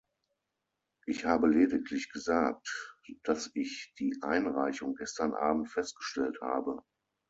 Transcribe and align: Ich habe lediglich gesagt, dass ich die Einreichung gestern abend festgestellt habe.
Ich 1.05 1.25
habe 1.25 1.47
lediglich 1.47 2.09
gesagt, 2.11 2.97
dass 3.23 3.51
ich 3.53 3.93
die 3.99 4.17
Einreichung 4.23 4.95
gestern 4.95 5.35
abend 5.35 5.69
festgestellt 5.69 6.41
habe. 6.41 6.81